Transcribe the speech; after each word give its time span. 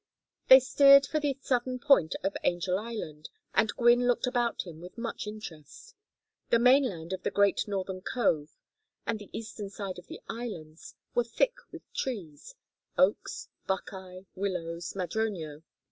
They 0.47 0.59
steered 0.59 1.05
for 1.05 1.19
the 1.19 1.37
southern 1.43 1.77
point 1.77 2.15
of 2.23 2.35
Angel 2.43 2.79
Island, 2.79 3.29
and 3.53 3.71
Gwynne 3.75 4.07
looked 4.07 4.25
about 4.25 4.63
him 4.65 4.81
with 4.81 4.97
much 4.97 5.27
interest. 5.27 5.93
The 6.49 6.57
mainland 6.57 7.13
of 7.13 7.21
the 7.21 7.29
great 7.29 7.67
northern 7.67 8.01
cove 8.01 8.49
and 9.05 9.19
the 9.19 9.29
eastern 9.31 9.69
side 9.69 9.99
of 9.99 10.07
the 10.07 10.19
Islands 10.27 10.95
were 11.13 11.23
thick 11.23 11.53
with 11.71 11.83
trees: 11.93 12.55
oaks, 12.97 13.47
buckeye, 13.67 14.21
willows, 14.33 14.93
madroño. 14.93 15.61